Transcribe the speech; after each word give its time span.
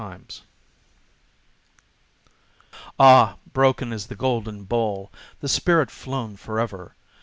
LENORE 0.01 0.21
Ah, 2.99 3.37
broken 3.53 3.93
is 3.93 4.07
the 4.07 4.15
golden 4.15 4.63
bowl! 4.63 5.11
the 5.41 5.47
spirit 5.47 5.91
flown 5.91 6.35
forever! 6.35 6.95